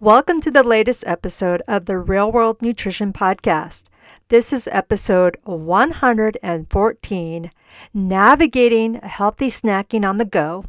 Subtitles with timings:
[0.00, 3.84] Welcome to the latest episode of the Real World Nutrition Podcast.
[4.28, 7.50] This is episode 114
[7.94, 10.64] Navigating Healthy Snacking on the Go,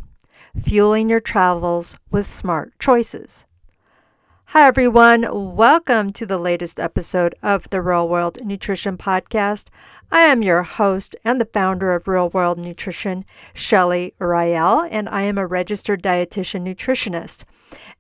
[0.62, 3.46] Fueling Your Travels with Smart Choices.
[4.50, 5.56] Hi, everyone.
[5.56, 9.66] Welcome to the latest episode of the Real World Nutrition Podcast.
[10.12, 15.24] I am your host and the founder of Real World Nutrition, Shelly Rael, and I
[15.24, 17.44] am a registered dietitian nutritionist.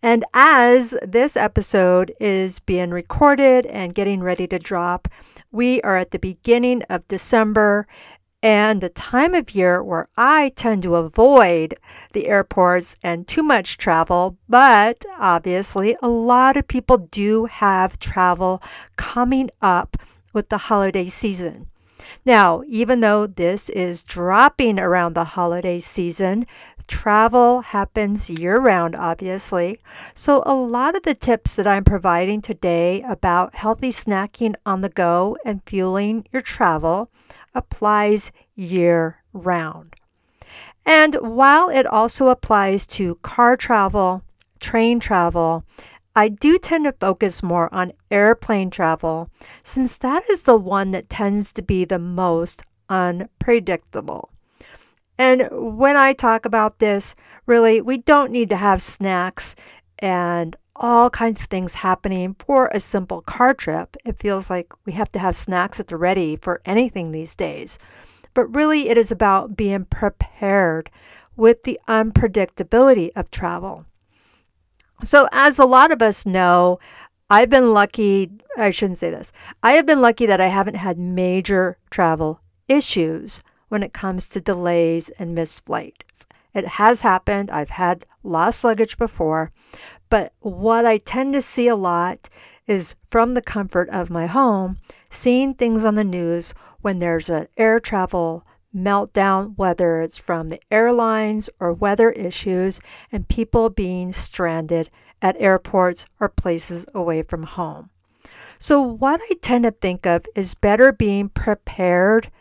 [0.02, 5.07] And as this episode is being recorded and getting ready to drop,
[5.51, 7.88] we are at the beginning of December
[8.43, 11.75] and the time of year where I tend to avoid
[12.14, 14.38] the airports and too much travel.
[14.48, 18.62] But obviously, a lot of people do have travel
[18.98, 19.98] coming up
[20.32, 21.68] with the holiday season.
[22.23, 26.46] Now, even though this is dropping around the holiday season,
[26.88, 29.80] travel happens year round, obviously.
[30.14, 34.90] So, a lot of the tips that I'm providing today about healthy snacking on the
[34.90, 37.09] go and fueling your travel
[37.54, 39.96] applies year round.
[40.86, 44.24] And while it also applies to car travel,
[44.59, 45.66] train travel,
[46.16, 49.30] I do tend to focus more on airplane travel
[49.64, 54.30] since that is the one that tends to be the most unpredictable.
[55.18, 59.56] And when I talk about this, really, we don't need to have snacks
[60.00, 63.96] and all kinds of things happening for a simple car trip.
[64.04, 67.80] It feels like we have to have snacks at the ready for anything these days.
[68.34, 70.90] But really, it is about being prepared
[71.38, 73.86] with the unpredictability of travel.
[75.04, 76.80] So, as a lot of us know,
[77.30, 79.32] I've been lucky, I shouldn't say this,
[79.64, 83.42] I have been lucky that I haven't had major travel issues
[83.76, 86.26] when it comes to delays and missed flights.
[86.54, 87.52] It has happened.
[87.52, 89.52] I've had lost luggage before,
[90.09, 92.30] but what I tend to see a lot
[92.68, 94.78] is from the comfort of my home,
[95.09, 100.62] seeing things on the news when there's an air travel meltdown, whether it's from the
[100.72, 102.80] airlines or weather issues,
[103.12, 104.90] and people being stranded
[105.22, 107.90] at airports or places away from home.
[108.57, 112.31] So, what I tend to think of is better being prepared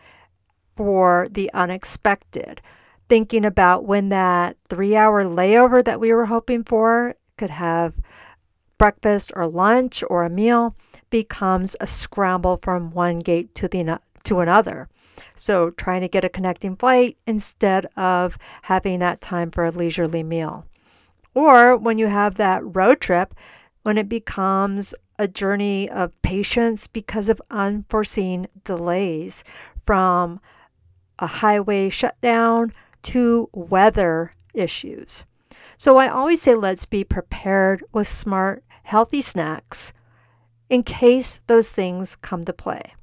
[0.77, 2.61] for the unexpected.
[3.09, 7.95] Thinking about when that three hour layover that we were hoping for could have
[8.79, 10.77] breakfast or lunch or a meal
[11.11, 14.89] becomes a scramble from one gate to the to another.
[15.37, 20.23] So trying to get a connecting flight instead of having that time for a leisurely
[20.23, 20.67] meal.
[21.35, 23.35] Or when you have that road trip,
[23.83, 29.45] when it becomes a journey of patience because of unforeseen delays
[29.85, 30.41] from
[31.19, 35.25] a highway shutdown to weather issues.
[35.77, 39.93] So I always say let's be prepared with smart, healthy snacks
[40.69, 42.95] in case those things come to play.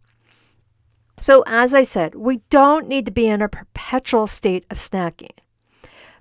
[1.19, 5.37] So, as I said, we don't need to be in a perpetual state of snacking,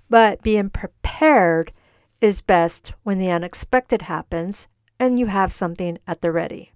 [0.09, 1.71] but being prepared
[2.19, 4.67] is best when the unexpected happens
[4.99, 6.71] and you have something at the ready.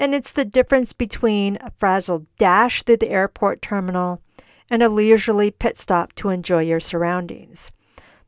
[0.00, 4.22] And it's the difference between a frazzled dash through the airport terminal
[4.70, 7.70] and a leisurely pit stop to enjoy your surroundings.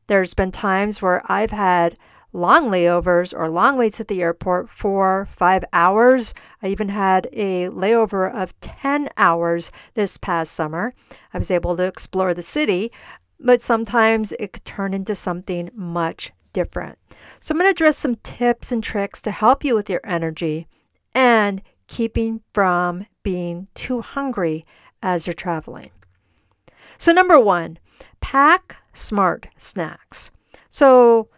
[0.06, 1.97] There's been times where I've had
[2.31, 6.34] long layovers or long waits at the airport for five hours.
[6.62, 10.93] I even had a layover of 10 hours this past summer.
[11.32, 12.93] I was able to explore the city,
[13.41, 16.99] but sometimes it could turn into something much different.
[17.41, 20.66] So, I'm going to address some tips and tricks to help you with your energy
[21.15, 24.65] and keeping from being too hungry
[25.03, 25.91] as you're traveling.
[26.99, 27.78] So, number one,
[28.21, 30.31] pack smart snacks.
[30.71, 31.28] So,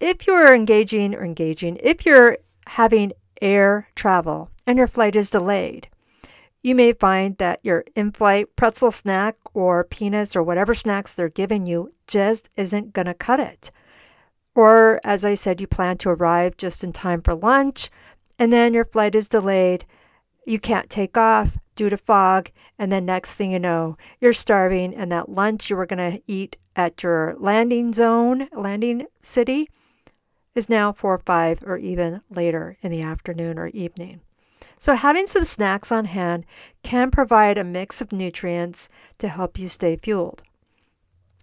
[0.00, 5.88] if you're engaging or engaging, if you're having air travel and your flight is delayed,
[6.62, 11.28] you may find that your in flight pretzel snack or peanuts or whatever snacks they're
[11.28, 13.70] giving you just isn't going to cut it.
[14.54, 17.90] Or, as I said, you plan to arrive just in time for lunch
[18.38, 19.84] and then your flight is delayed.
[20.44, 22.50] You can't take off due to fog.
[22.78, 26.22] And then next thing you know, you're starving, and that lunch you were going to
[26.26, 29.68] eat at your landing zone, landing city,
[30.54, 34.20] is now four or five or even later in the afternoon or evening.
[34.78, 36.44] So, having some snacks on hand
[36.82, 40.42] can provide a mix of nutrients to help you stay fueled.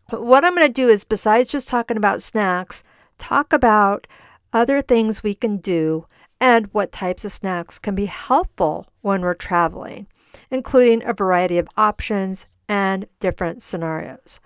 [0.10, 2.84] But what I'm going to do is, besides just talking about snacks,
[3.18, 4.06] talk about
[4.52, 6.06] other things we can do
[6.40, 10.08] and what types of snacks can be helpful when we're traveling,
[10.52, 14.40] including a variety of options and different scenarios.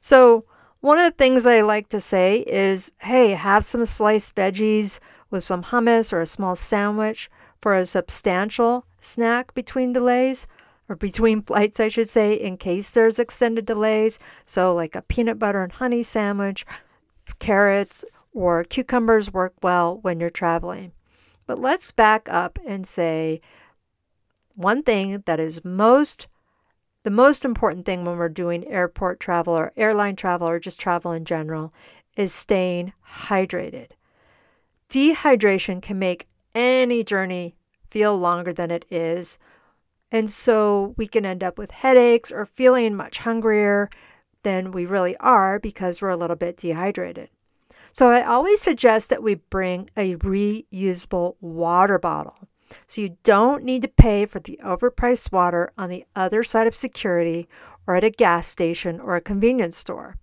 [0.00, 0.44] So,
[0.80, 4.98] One of the things I like to say is hey, have some sliced veggies
[5.30, 7.30] with some hummus or a small sandwich
[7.60, 10.46] for a substantial snack between delays
[10.88, 14.18] or between flights, I should say, in case there's extended delays.
[14.46, 16.64] So, like a peanut butter and honey sandwich,
[17.38, 20.92] carrots, or cucumbers work well when you're traveling.
[21.50, 23.40] But let's back up and say
[24.54, 26.28] one thing that is most
[27.02, 31.10] the most important thing when we're doing airport travel or airline travel or just travel
[31.10, 31.74] in general
[32.16, 32.92] is staying
[33.24, 33.88] hydrated.
[34.88, 37.56] Dehydration can make any journey
[37.90, 39.36] feel longer than it is.
[40.12, 43.90] And so we can end up with headaches or feeling much hungrier
[44.44, 47.28] than we really are because we're a little bit dehydrated.
[47.92, 52.36] So I always suggest that we bring a reusable water bottle.
[52.86, 56.76] So you don't need to pay for the overpriced water on the other side of
[56.76, 57.48] security
[57.86, 60.16] or at a gas station or a convenience store.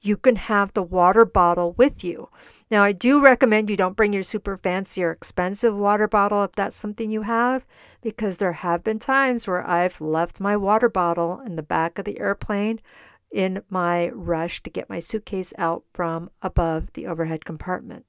[0.00, 2.28] You can have the water bottle with you.
[2.70, 6.52] Now, I do recommend you don't bring your super fancy or expensive water bottle if
[6.52, 7.64] that's something you have,
[8.02, 12.04] because there have been times where I've left my water bottle in the back of
[12.04, 12.80] the airplane
[13.34, 18.06] in my rush to get my suitcase out from above the overhead compartment.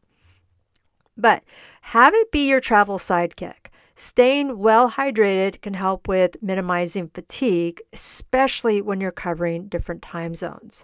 [1.18, 1.44] But
[1.82, 3.68] have it be your travel sidekick.
[3.96, 10.84] Staying well hydrated can help with minimizing fatigue, especially when you're covering different time zones.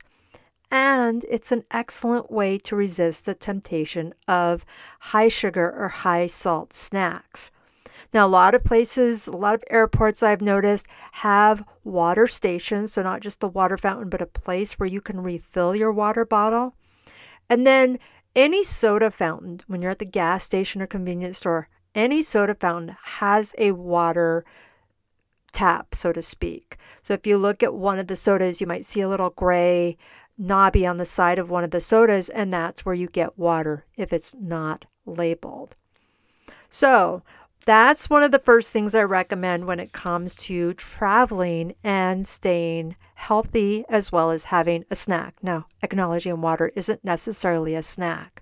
[0.72, 4.66] And it's an excellent way to resist the temptation of
[5.00, 7.52] high sugar or high salt snacks.
[8.13, 12.94] Now, a lot of places, a lot of airports I've noticed have water stations.
[12.94, 16.25] So, not just the water fountain, but a place where you can refill your water
[16.25, 16.75] bottle.
[17.50, 18.00] And then
[18.36, 22.96] any soda fountain, when you're at the gas station or convenience store, any soda fountain
[23.04, 24.46] has a water
[25.52, 26.78] tap, so to speak.
[27.04, 29.98] So if you look at one of the sodas, you might see a little gray
[30.38, 33.86] knobby on the side of one of the sodas, and that's where you get water
[33.98, 35.75] if it's not labeled.
[36.69, 37.22] So
[37.66, 42.96] that's one of the first things I recommend when it comes to traveling and staying
[43.16, 45.36] healthy as well as having a snack.
[45.42, 48.42] Now, acknowledging water isn't necessarily a snack.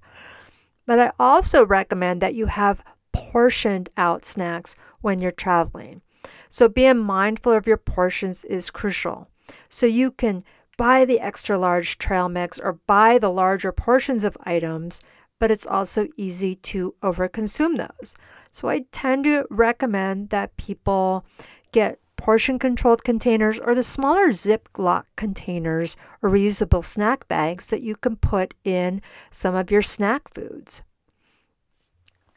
[0.86, 2.81] But I also recommend that you have
[3.12, 6.01] portioned out snacks when you're traveling.
[6.50, 9.27] So being mindful of your portions is crucial.
[9.69, 10.44] So you can
[10.77, 15.01] buy the extra large trail mix or buy the larger portions of items,
[15.39, 18.16] but it's also easy to overconsume those.
[18.51, 21.25] So I tend to recommend that people
[21.72, 27.96] get portion controlled containers or the smaller Ziploc containers or reusable snack bags that you
[27.96, 29.01] can put in
[29.31, 30.81] some of your snack foods.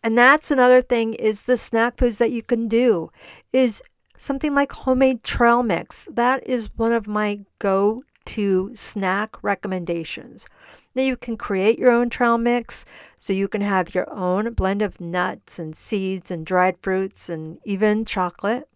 [0.03, 3.11] And that's another thing is the snack foods that you can do
[3.53, 3.83] is
[4.17, 6.09] something like homemade trail mix.
[6.11, 10.47] That is one of my go to snack recommendations.
[10.95, 12.85] Now you can create your own trail mix
[13.19, 17.59] so you can have your own blend of nuts and seeds and dried fruits and
[17.65, 18.69] even chocolate.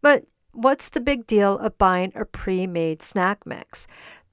[0.00, 3.86] But what's the big deal of buying a pre made snack mix?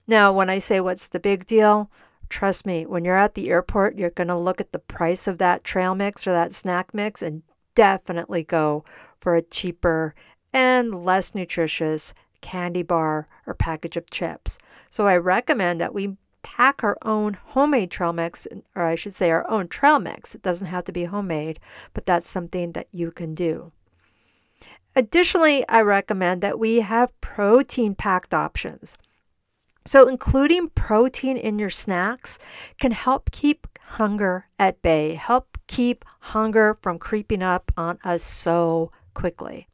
[0.08, 1.90] Now, when I say what's the big deal,
[2.30, 5.38] Trust me, when you're at the airport, you're going to look at the price of
[5.38, 7.44] that trail mix or that snack mix and
[7.76, 8.84] definitely go
[9.20, 10.16] for a cheaper
[10.52, 12.14] and less nutritious
[12.46, 14.60] candy bar or package of chips.
[14.92, 19.32] So I recommend that we pack our own homemade trail mix, or I should say
[19.32, 20.36] our own trail mix.
[20.36, 21.60] It doesn't have to be homemade,
[21.96, 23.72] but that's something that you can do.
[24.96, 28.96] Additionally, I recommend that we have protein packed options.
[29.86, 32.38] So, including protein in your snacks
[32.80, 38.92] can help keep hunger at bay, help keep hunger from creeping up on us so
[39.16, 39.68] quickly.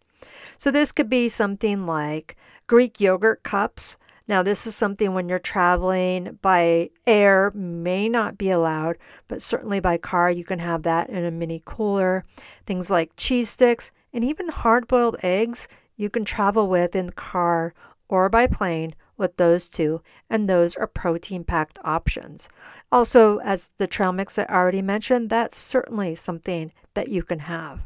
[0.57, 2.35] So, this could be something like
[2.71, 3.97] Greek yogurt cups.
[4.29, 8.95] Now, this is something when you're traveling by air may not be allowed,
[9.27, 12.23] but certainly by car, you can have that in a mini cooler.
[12.65, 17.11] Things like cheese sticks and even hard boiled eggs you can travel with in the
[17.11, 17.73] car
[18.07, 22.47] or by plane with those two, and those are protein packed options.
[22.89, 27.81] Also, as the trail mix I already mentioned, that's certainly something that you can have.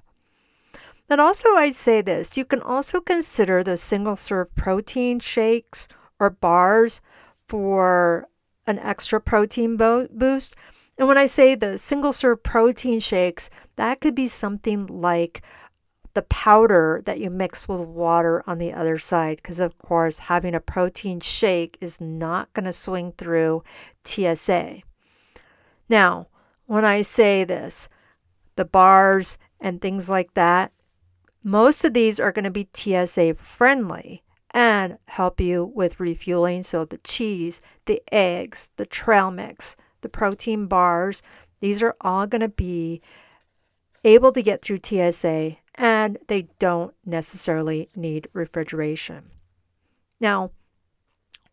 [1.08, 5.88] But also, I'd say this you can also consider the single serve protein shakes
[6.20, 7.02] or bars
[7.48, 8.28] for
[8.66, 10.56] an extra protein bo- boost.
[10.98, 15.44] And when I say the single serve protein shakes, that could be something like
[16.16, 20.56] the powder that you mix with water on the other side because of course having
[20.56, 23.64] a protein shake is not going to swing through
[24.06, 24.82] TSA.
[25.90, 26.28] Now,
[26.66, 27.90] when I say this,
[28.56, 30.72] the bars and things like that,
[31.46, 36.64] most of these are going to be TSA friendly and help you with refueling.
[36.64, 41.22] So the cheese, the eggs, the trail mix, the protein bars,
[41.62, 43.00] these are all going to be
[44.04, 49.30] able to get through TSA and they don't necessarily need refrigeration.
[50.20, 50.50] Now,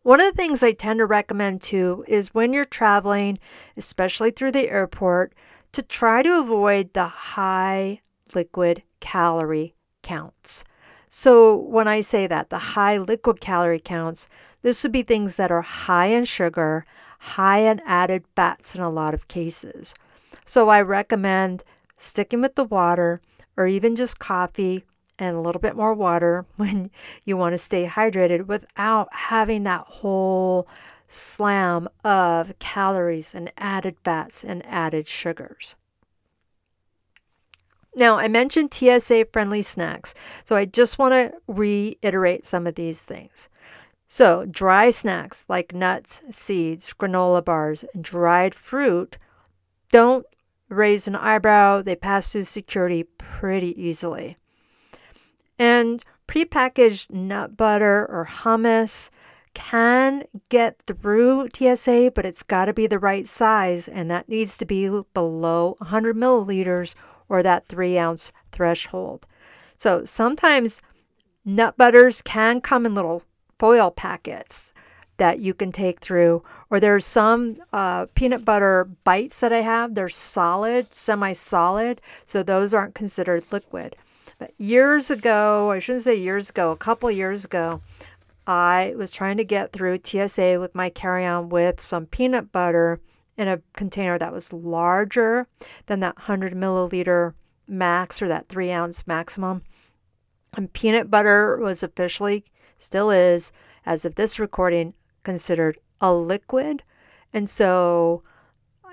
[0.01, 3.37] one of the things I tend to recommend too is when you're traveling,
[3.77, 5.35] especially through the airport,
[5.71, 8.01] to try to avoid the high
[8.33, 9.72] liquid calorie
[10.03, 10.63] counts.
[11.09, 14.27] So, when I say that, the high liquid calorie counts,
[14.61, 16.85] this would be things that are high in sugar,
[17.19, 19.93] high in added fats in a lot of cases.
[20.45, 21.63] So, I recommend
[21.97, 23.21] sticking with the water
[23.55, 24.83] or even just coffee
[25.19, 26.89] and a little bit more water when
[27.25, 30.67] you want to stay hydrated without having that whole
[31.07, 35.75] slam of calories and added fats and added sugars.
[37.95, 40.13] Now, I mentioned TSA friendly snacks,
[40.45, 43.49] so I just want to reiterate some of these things.
[44.07, 49.17] So, dry snacks like nuts, seeds, granola bars, and dried fruit
[49.91, 50.25] don't
[50.69, 54.37] raise an eyebrow, they pass through security pretty easily.
[55.59, 59.11] And prepackaged nut butter or hummus
[59.53, 64.57] can get through TSA, but it's got to be the right size, and that needs
[64.57, 66.95] to be below 100 milliliters
[67.33, 69.25] or that three ounce threshold.
[69.75, 70.83] So sometimes
[71.43, 73.23] nut butters can come in little
[73.57, 74.71] foil packets
[75.17, 79.95] that you can take through, or there's some uh, peanut butter bites that I have.
[79.95, 83.95] They're solid, semi solid, so those aren't considered liquid.
[84.37, 87.81] But years ago, I shouldn't say years ago, a couple years ago,
[88.45, 92.99] I was trying to get through TSA with my carry on with some peanut butter
[93.37, 95.47] in a container that was larger
[95.87, 97.33] than that 100 milliliter
[97.67, 99.63] max or that three ounce maximum.
[100.55, 102.45] And peanut butter was officially,
[102.77, 103.51] still is,
[103.85, 106.83] as of this recording, considered a liquid.
[107.33, 108.23] And so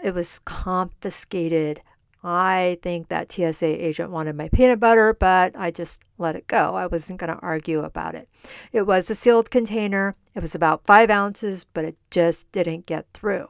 [0.03, 1.83] it was confiscated.
[2.23, 6.75] I think that TSA agent wanted my peanut butter, but I just let it go.
[6.77, 8.29] I wasn't going to argue about it.
[8.73, 10.17] It was a sealed container.
[10.35, 13.49] It was about five ounces, but it just didn't get through.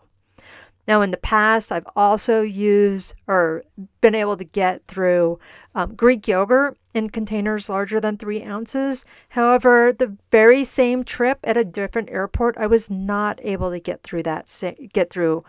[0.90, 3.62] Now, in the past, I've also used or
[4.00, 5.38] been able to get through
[5.72, 9.04] um, Greek yogurt in containers larger than three ounces.
[9.28, 14.02] However, the very same trip at a different airport, I was not able to get
[14.02, 14.52] through that
[14.92, 15.44] get through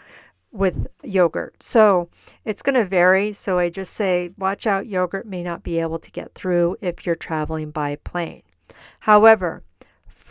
[0.51, 1.55] with yogurt.
[1.63, 2.09] So
[2.45, 3.33] it's going to vary.
[3.33, 7.03] So I just say, watch out, yogurt may not be able to get through if
[7.03, 8.43] you're traveling by plane.
[8.99, 9.63] However,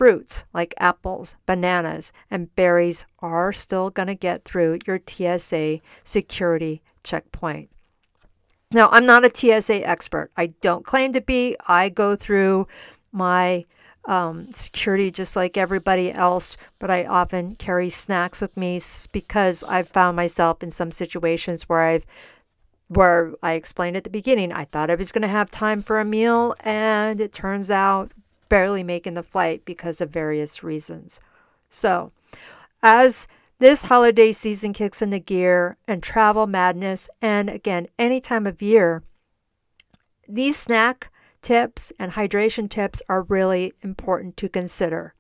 [0.01, 6.81] fruits like apples, bananas, and berries are still going to get through your TSA security
[7.05, 7.69] checkpoint.
[8.73, 10.31] Now, I'm not a TSA expert.
[10.39, 11.55] I don't claim to be.
[11.69, 12.67] I go through
[13.13, 13.67] my
[14.07, 18.81] um, security just like everybody else, but I often carry snacks with me
[19.13, 22.07] because I've found myself in some situations where I've
[22.89, 26.01] where I explained at the beginning, I thought I was going to have time for
[26.01, 28.15] a meal, and it turns out
[28.51, 31.21] barely making the flight because of various reasons.
[31.71, 32.13] So,
[32.83, 33.27] as
[33.59, 39.03] this holiday season kicks into gear and travel madness, and again, any time of year,
[40.29, 45.15] these snack tips and hydration tips are really important to consider.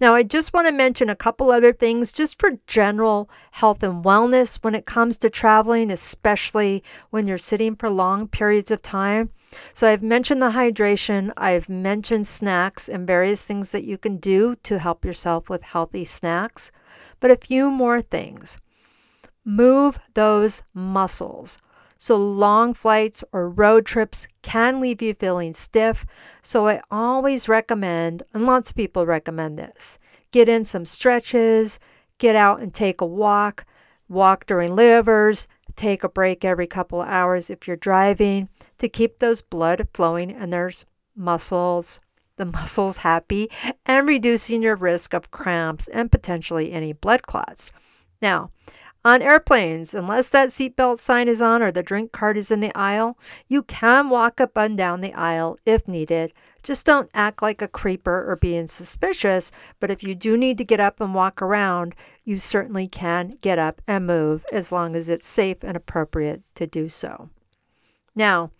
[0.00, 4.04] Now, I just want to mention a couple other things just for general health and
[4.04, 9.30] wellness when it comes to traveling, especially when you're sitting for long periods of time.
[9.74, 14.56] So, I've mentioned the hydration, I've mentioned snacks and various things that you can do
[14.62, 16.70] to help yourself with healthy snacks.
[17.20, 18.58] But a few more things.
[19.44, 21.58] Move those muscles.
[21.98, 26.04] So, long flights or road trips can leave you feeling stiff.
[26.42, 29.98] So, I always recommend, and lots of people recommend this
[30.30, 31.78] get in some stretches,
[32.18, 33.64] get out and take a walk,
[34.08, 35.46] walk during layovers,
[35.76, 40.30] take a break every couple of hours if you're driving to keep those blood flowing
[40.30, 40.84] and there's
[41.16, 42.00] muscles
[42.36, 43.48] the muscles happy
[43.86, 47.70] and reducing your risk of cramps and potentially any blood clots.
[48.20, 48.50] Now,
[49.04, 52.74] on airplanes, unless that seatbelt sign is on or the drink cart is in the
[52.74, 56.32] aisle, you can walk up and down the aisle if needed.
[56.64, 60.64] Just don't act like a creeper or being suspicious, but if you do need to
[60.64, 61.94] get up and walk around,
[62.24, 66.66] you certainly can get up and move as long as it's safe and appropriate to
[66.66, 67.28] do so.
[68.14, 68.50] Now,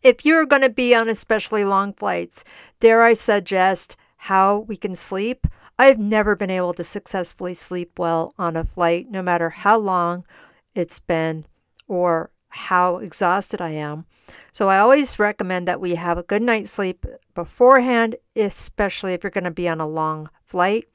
[0.00, 2.44] if you're going to be on especially long flights,
[2.78, 5.48] dare I suggest how we can sleep?
[5.76, 10.24] I've never been able to successfully sleep well on a flight, no matter how long
[10.72, 11.46] it's been
[11.88, 14.06] or how exhausted I am.
[14.52, 19.30] So I always recommend that we have a good night's sleep beforehand, especially if you're
[19.30, 20.88] going to be on a long flight.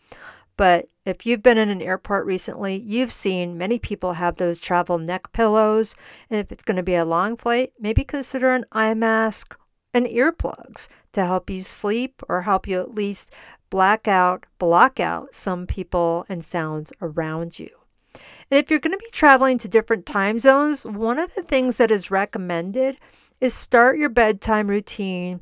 [0.58, 4.98] But if you've been in an airport recently, you've seen many people have those travel
[4.98, 5.96] neck pillows.
[6.30, 9.58] And if it's going to be a long flight, maybe consider an eye mask
[9.94, 13.32] and earplugs to help you sleep or help you at least
[13.70, 17.70] black out, block out some people and sounds around you.
[18.52, 21.78] And if you're going to be traveling to different time zones, one of the things
[21.78, 22.98] that is recommended
[23.44, 25.42] is start your bedtime routine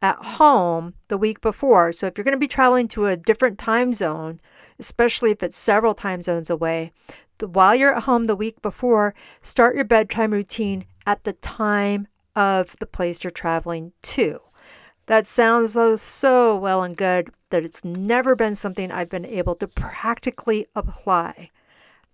[0.00, 1.92] at home the week before.
[1.92, 4.40] So if you're going to be traveling to a different time zone,
[4.78, 6.90] especially if it's several time zones away,
[7.36, 12.08] the, while you're at home the week before, start your bedtime routine at the time
[12.34, 14.40] of the place you're traveling to.
[15.04, 19.54] That sounds so, so well and good that it's never been something I've been able
[19.56, 21.50] to practically apply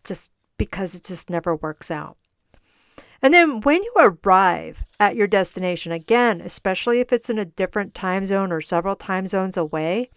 [0.02, 2.16] just because it just never works out.
[3.24, 7.94] And then when you arrive at your destination, again, especially if it's in a different
[7.94, 10.10] time zone or several time zones away,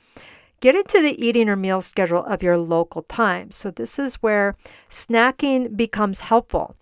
[0.59, 3.51] get into the eating or meal schedule of your local time.
[3.51, 4.57] So this is where
[4.89, 6.75] snacking becomes helpful.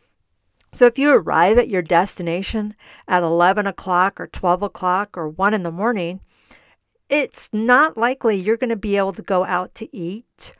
[0.74, 2.74] So if you arrive at your destination
[3.08, 6.22] at 11 o'clock or 12 o'clock or 1 in the morning,
[7.08, 10.56] it's not likely you're going to be able to go out to eat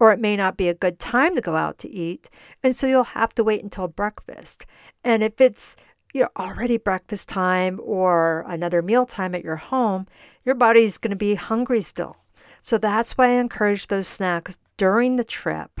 [0.00, 2.28] or it may not be a good time to go out to eat.
[2.62, 4.66] And so you'll have to wait until breakfast.
[5.04, 5.76] And if it's
[6.12, 10.06] you know, already breakfast time or another meal time at your home,
[10.44, 12.16] your body's going to be hungry still.
[12.62, 15.80] So that's why I encourage those snacks during the trip.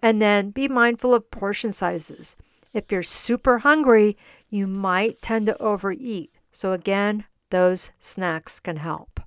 [0.00, 2.36] And then be mindful of portion sizes.
[2.72, 4.16] If you're super hungry,
[4.48, 6.32] you might tend to overeat.
[6.52, 9.20] So, again, those snacks can help.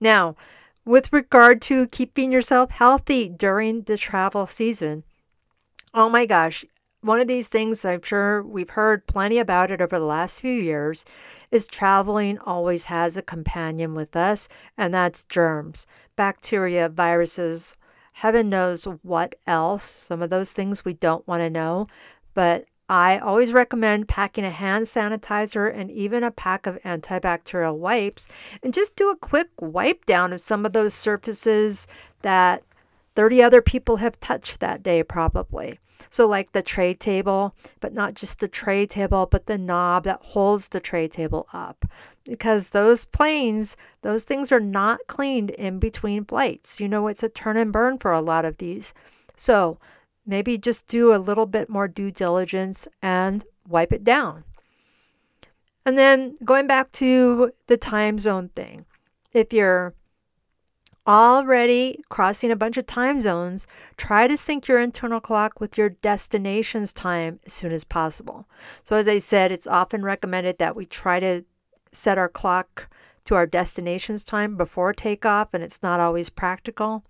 [0.00, 0.36] Now,
[0.84, 5.04] with regard to keeping yourself healthy during the travel season.
[5.92, 6.64] Oh my gosh,
[7.00, 10.52] one of these things I'm sure we've heard plenty about it over the last few
[10.52, 11.04] years
[11.50, 15.86] is traveling always has a companion with us, and that's germs,
[16.16, 17.76] bacteria, viruses,
[18.14, 19.84] heaven knows what else.
[19.84, 21.86] Some of those things we don't want to know,
[22.32, 28.28] but I always recommend packing a hand sanitizer and even a pack of antibacterial wipes
[28.62, 31.86] and just do a quick wipe down of some of those surfaces
[32.22, 32.62] that
[33.16, 35.78] 30 other people have touched that day, probably.
[36.10, 40.20] So, like the tray table, but not just the tray table, but the knob that
[40.22, 41.84] holds the tray table up.
[42.24, 46.80] Because those planes, those things are not cleaned in between flights.
[46.80, 48.92] You know, it's a turn and burn for a lot of these.
[49.36, 49.78] So,
[50.26, 54.44] maybe just do a little bit more due diligence and wipe it down.
[55.86, 58.86] And then going back to the time zone thing,
[59.32, 59.94] if you're
[61.06, 65.90] already crossing a bunch of time zones, try to sync your internal clock with your
[65.90, 68.48] destination's time as soon as possible.
[68.84, 71.44] So, as I said, it's often recommended that we try to
[71.92, 72.88] set our clock
[73.26, 77.04] to our destination's time before takeoff, and it's not always practical.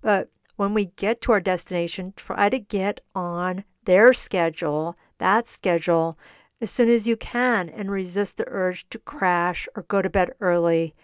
[0.00, 6.18] But when we get to our destination, try to get on their schedule, that schedule,
[6.60, 10.30] as soon as you can and resist the urge to crash or go to bed
[10.40, 10.94] early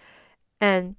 [0.60, 0.96] and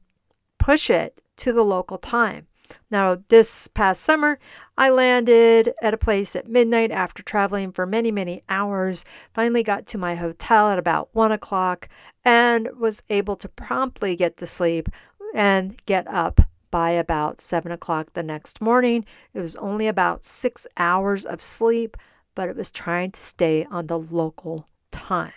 [0.57, 2.47] push it to the local time.
[2.89, 4.39] Now, this past summer,
[4.77, 9.03] I landed at a place at midnight after traveling for many, many hours.
[9.33, 11.89] Finally, got to my hotel at about one o'clock
[12.23, 14.89] and was able to promptly get to sleep
[15.33, 19.05] and get up by about seven o'clock the next morning.
[19.33, 21.97] It was only about six hours of sleep,
[22.33, 25.33] but it was trying to stay on the local time.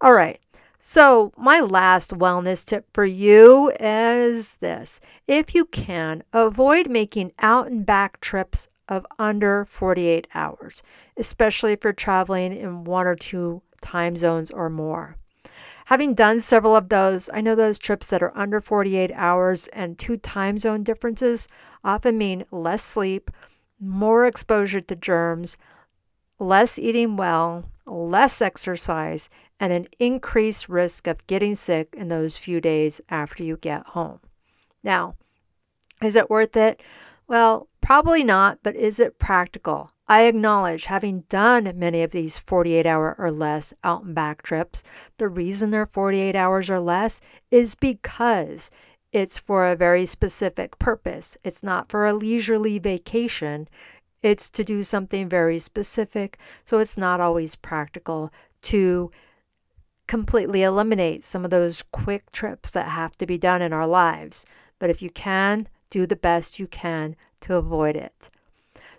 [0.00, 0.38] All right.
[0.84, 5.00] So, my last wellness tip for you is this.
[5.28, 10.82] If you can, avoid making out and back trips of under 48 hours,
[11.16, 15.16] especially if you're traveling in one or two time zones or more.
[15.86, 19.98] Having done several of those, I know those trips that are under 48 hours and
[19.98, 21.48] two time zone differences
[21.84, 23.30] often mean less sleep,
[23.80, 25.56] more exposure to germs,
[26.38, 32.60] less eating well, less exercise, and an increased risk of getting sick in those few
[32.60, 34.20] days after you get home.
[34.82, 35.16] Now,
[36.02, 36.82] is it worth it?
[37.28, 39.92] Well, probably not, but is it practical?
[40.12, 44.82] I acknowledge having done many of these 48 hour or less out and back trips,
[45.16, 48.70] the reason they're 48 hours or less is because
[49.10, 51.38] it's for a very specific purpose.
[51.42, 53.70] It's not for a leisurely vacation,
[54.22, 56.36] it's to do something very specific.
[56.66, 58.30] So it's not always practical
[58.64, 59.10] to
[60.06, 64.44] completely eliminate some of those quick trips that have to be done in our lives.
[64.78, 68.28] But if you can, do the best you can to avoid it.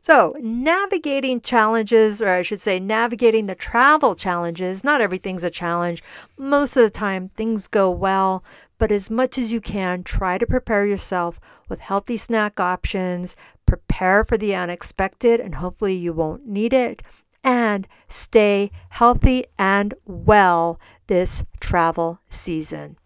[0.03, 6.03] So, navigating challenges, or I should say, navigating the travel challenges, not everything's a challenge.
[6.37, 8.43] Most of the time, things go well,
[8.77, 11.39] but as much as you can, try to prepare yourself
[11.69, 17.01] with healthy snack options, prepare for the unexpected, and hopefully you won't need it,
[17.41, 22.97] and stay healthy and well this travel season.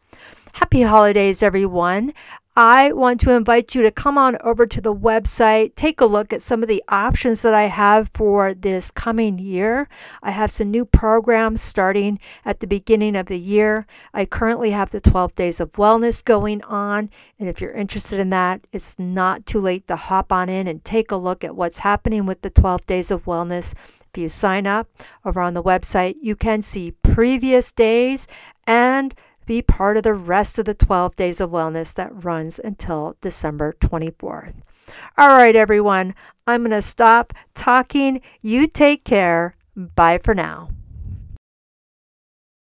[0.53, 2.11] Happy holidays, everyone.
[2.59, 6.33] I want to invite you to come on over to the website, take a look
[6.33, 9.87] at some of the options that I have for this coming year.
[10.23, 13.85] I have some new programs starting at the beginning of the year.
[14.11, 18.31] I currently have the 12 Days of Wellness going on, and if you're interested in
[18.31, 21.77] that, it's not too late to hop on in and take a look at what's
[21.77, 23.75] happening with the 12 Days of Wellness.
[24.15, 24.89] If you sign up
[25.23, 28.27] over on the website, you can see previous days
[28.65, 29.13] and
[29.47, 33.73] be part of the rest of the 12 days of wellness that runs until December
[33.81, 34.53] 24th.
[35.17, 36.13] All right, everyone,
[36.45, 38.21] I'm going to stop talking.
[38.41, 39.55] You take care.
[39.75, 40.69] Bye for now.